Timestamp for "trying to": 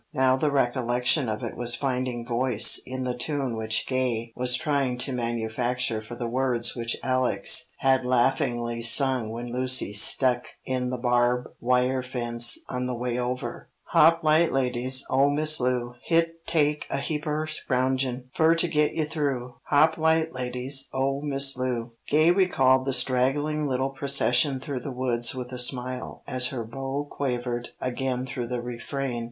4.55-5.13